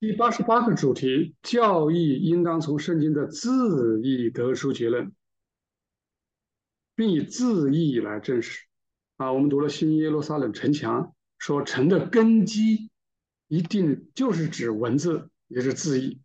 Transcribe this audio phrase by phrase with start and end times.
[0.00, 5.12] 第八十八个主题：教义应当从圣经的字义得出结论，
[6.94, 8.66] 并以字义来证实。
[9.16, 12.92] 啊，我们读了新耶路撒冷城墙，说城的根基
[13.48, 16.20] 一定就是指文字，也是字义。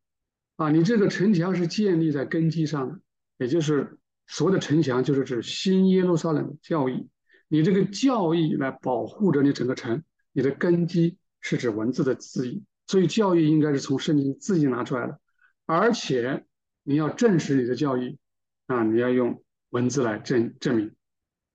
[0.56, 3.00] 啊，你这个城墙是建立在根基上的，
[3.40, 3.98] 也就是
[4.28, 7.10] 所谓的城墙，就是指新耶路撒冷教义。
[7.48, 12.64] 你这个教义来保护着你整个城，你的根基是指文字的字义。
[12.94, 15.20] 所以教育应该是从圣经自己拿出来的，
[15.66, 16.46] 而且
[16.84, 18.20] 你要证实你的教育
[18.68, 20.94] 啊，你要用文字来证证明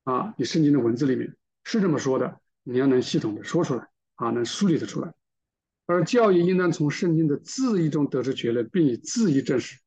[0.03, 5.15] 啊，你圣经的文字里面是这么说的，你要能系统的说出来啊，能梳理的出来。
[5.87, 9.79] 而教育应当从圣经的字义中得出结论，并以字义证实，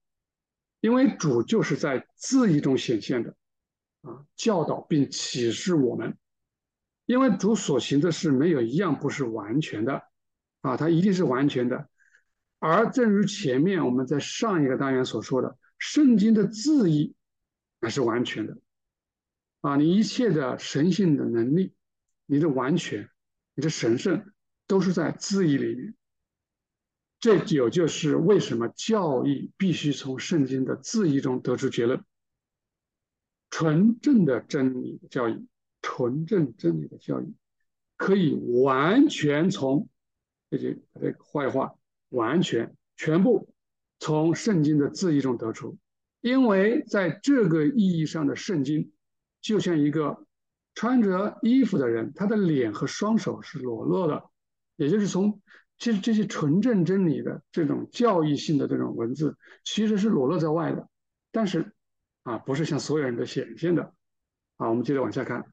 [0.79, 3.35] 因为主就是在字义中显现的
[4.04, 6.18] 啊，教导并启示我们，
[7.07, 10.02] 因为主所行的事没有一样不是完全的。
[10.61, 11.89] 啊，它一定是完全的，
[12.59, 17.15] 而正如前面我们在上一个单元所说的，圣经的字义
[17.81, 18.57] 还是完全的。
[19.62, 21.73] 啊，你一切的神性的能力，
[22.27, 23.09] 你的完全，
[23.55, 24.31] 你的神圣，
[24.68, 25.95] 都是在字义里面。
[27.20, 32.03] 这有就是为什么教义必须从圣经的字义中得出结论。
[33.49, 35.48] 纯正的真理的教义，
[35.81, 37.34] 纯正真理的教义，
[37.98, 39.90] 可以完全从。
[40.52, 41.74] 这些这个坏话
[42.10, 43.48] 完全全部
[43.99, 45.77] 从圣经的字义中得出，
[46.20, 48.91] 因为在这个意义上的圣经，
[49.40, 50.26] 就像一个
[50.76, 54.26] 穿着衣服的人，他的脸和双手是裸露的，
[54.76, 55.41] 也就是从
[55.77, 60.90] 其实这些纯正真理的这种教义性的这种文字，其实是裸露在外的，
[61.32, 61.71] 但是
[62.24, 63.93] 啊，不是向所有人都显现的。
[64.58, 65.46] 好，我们接着往下看，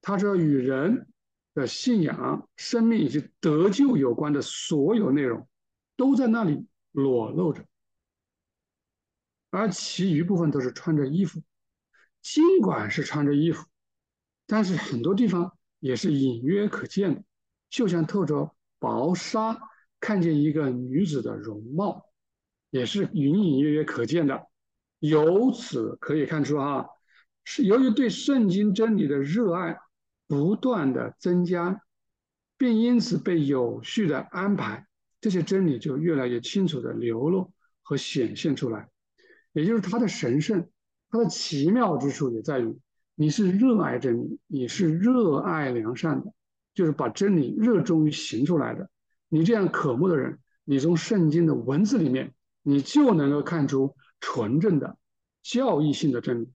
[0.00, 1.08] 他说与人。
[1.54, 5.48] 的信仰、生命以及得救有关的所有内容，
[5.96, 7.64] 都在那里裸露着，
[9.50, 11.40] 而其余部分都是穿着衣服。
[12.20, 13.66] 尽管是穿着衣服，
[14.46, 17.22] 但是很多地方也是隐约可见的，
[17.68, 19.60] 就像透着薄纱，
[20.00, 22.06] 看见一个女子的容貌，
[22.70, 24.48] 也是隐隐约约可见的。
[24.98, 26.86] 由此可以看出，啊，
[27.44, 29.78] 是由于对圣经真理的热爱。
[30.26, 31.82] 不断的增加，
[32.56, 34.86] 并因此被有序的安排，
[35.20, 37.52] 这些真理就越来越清楚的流露
[37.82, 38.88] 和显现出来。
[39.52, 40.68] 也就是它的神圣，
[41.10, 42.76] 它的奇妙之处也在于，
[43.14, 46.32] 你是热爱真理，你是热爱良善的，
[46.74, 48.88] 就是把真理热衷于行出来的。
[49.28, 54.96] 你这样渴慕的人，你从圣经的文字里面，你就能够看出纯正的
[55.42, 56.48] 教义性的真理，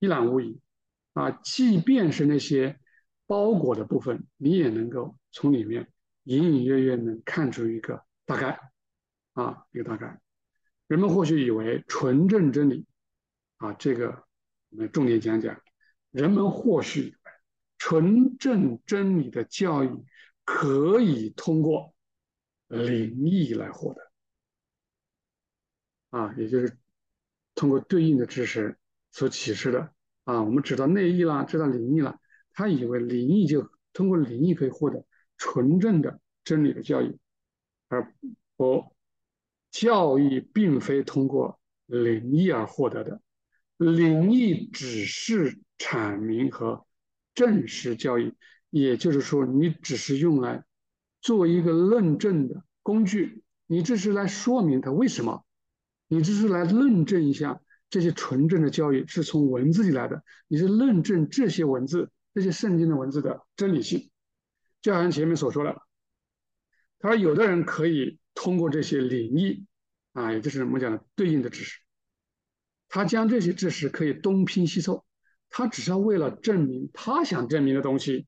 [0.00, 0.58] 一览无遗。
[1.16, 2.78] 啊，即便是那些
[3.26, 5.90] 包裹的部分，你也能够从里面
[6.24, 8.60] 隐隐约约能看出一个大概，
[9.32, 10.20] 啊，一个大概。
[10.86, 12.86] 人们或许以为纯正真理，
[13.56, 14.26] 啊，这个
[14.68, 15.58] 我们重点讲讲。
[16.10, 17.18] 人们或许以为
[17.78, 20.04] 纯正真理的教育
[20.44, 21.94] 可以通过
[22.68, 24.10] 灵异来获得，
[26.10, 26.76] 啊，也就是
[27.54, 28.78] 通过对应的知识
[29.12, 29.95] 所启示的。
[30.26, 32.18] 啊，我们知道内意啦，知道灵异了，
[32.52, 35.06] 他以为灵异就通过灵异可以获得
[35.38, 37.16] 纯正的真理的教育，
[37.88, 38.12] 而
[38.56, 38.92] 不
[39.70, 43.20] 教育并非通过灵异而获得的，
[43.76, 46.84] 灵异只是阐明和
[47.32, 48.34] 证实教育，
[48.70, 50.64] 也就是说，你只是用来
[51.20, 55.44] 做一个论证的工具，你这是来说明它为什么，
[56.08, 57.60] 你这是来论证一下。
[57.88, 64.10] 这些纯正的教育是从文字里来的，你是论证这些文字、这些圣经的文字的真理性。
[64.82, 65.82] 就好像前面所说的，
[66.98, 69.64] 他说有的人可以通过这些灵异
[70.12, 71.80] 啊，也就是我们讲的对应的知识，
[72.88, 75.04] 他将这些知识可以东拼西凑，
[75.50, 78.26] 他只是为了证明他想证明的东西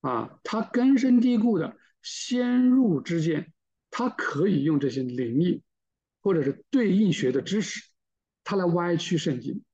[0.00, 3.52] 啊，他根深蒂固的先入之见，
[3.90, 5.62] 他可以用这些灵异
[6.20, 7.82] 或者是对应学的知识。
[8.44, 9.64] 他来歪曲圣经，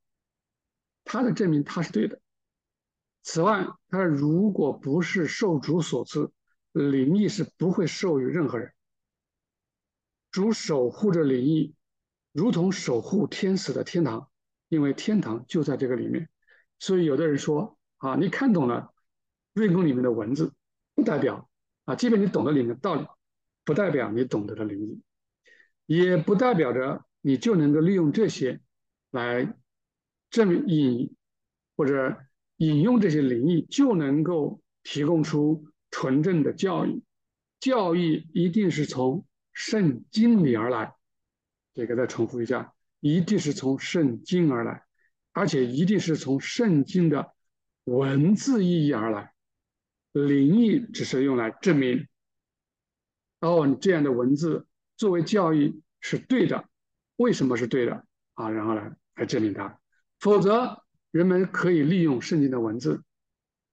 [1.04, 2.20] 他的证明他是对的。
[3.22, 6.30] 此外，他说，如果不是受主所赐，
[6.72, 8.72] 灵异是不会授予任何人。
[10.30, 11.74] 主守护着灵异，
[12.32, 14.30] 如同守护天使的天堂，
[14.68, 16.28] 因为天堂就在这个里面。
[16.78, 18.94] 所以，有的人说啊，你看懂了
[19.52, 20.54] 瑞宫里面的文字，
[20.94, 21.50] 不代表
[21.84, 23.04] 啊，即便你懂得里面的道理，
[23.64, 25.02] 不代表你懂得的灵异，
[25.86, 27.04] 也不代表着。
[27.20, 28.60] 你就能够利用这些
[29.10, 29.54] 来
[30.30, 31.16] 证明引
[31.76, 32.16] 或者
[32.56, 37.02] 引用这些灵异，就能够提供出纯正的教育。
[37.58, 40.94] 教育一定是从圣经里而来。
[41.74, 44.82] 这个再重复一下，一定是从圣经而来，
[45.32, 47.34] 而且一定是从圣经的
[47.84, 49.32] 文字意义而来。
[50.12, 52.08] 灵异只是用来证明，
[53.40, 54.66] 哦，你这样的文字
[54.96, 56.68] 作为教育是对的，
[57.20, 58.48] 为什么是对的啊？
[58.50, 59.78] 然后来来证明它，
[60.18, 63.02] 否则人们可以利用圣经的文字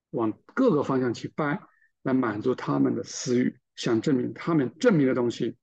[0.09, 1.61] 往各个方向去掰，
[2.03, 5.57] 来满足他们的私欲，想证明他们证明的东西。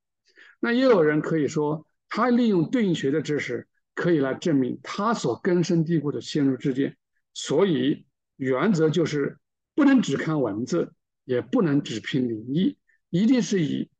[0.60, 6.96] 那也有人可以说，他利用对应学的知识，可以来证明他所根深蒂固的先入之见。
[7.34, 8.06] 所以
[8.36, 9.38] 原则就是。
[9.76, 10.92] 不能只看文字，
[11.24, 12.78] 也不能只凭灵异，
[13.10, 13.90] 一定是以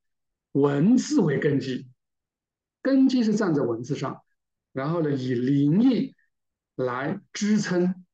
[0.52, 1.88] 文字为根基，
[2.84, 4.20] 根基是站在文字上，
[4.74, 6.14] 然后呢，以灵异
[6.74, 8.04] 来支撑、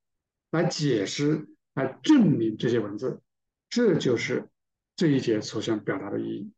[0.53, 3.21] 来解释、来证明这些文字，
[3.69, 4.49] 这就是
[4.95, 6.53] 这一节所想表达的意义。